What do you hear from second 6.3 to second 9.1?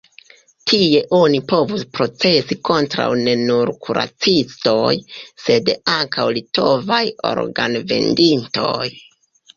litovaj organ-vendintoj.